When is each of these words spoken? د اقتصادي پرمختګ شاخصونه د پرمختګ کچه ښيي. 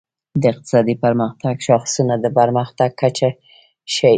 د 0.41 0.43
اقتصادي 0.53 0.95
پرمختګ 1.03 1.55
شاخصونه 1.67 2.13
د 2.19 2.25
پرمختګ 2.39 2.89
کچه 3.01 3.29
ښيي. 3.93 4.09